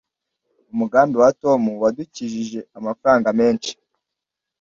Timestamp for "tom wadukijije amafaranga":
1.41-3.27